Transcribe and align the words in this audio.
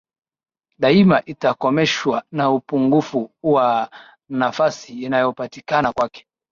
daima 0.79 1.23
itakomeshwa 1.25 2.23
na 2.31 2.51
upungufu 2.51 3.31
wa 3.43 3.89
nafasi 4.29 4.93
inayopatikana 5.03 5.93
kwake 5.93 6.25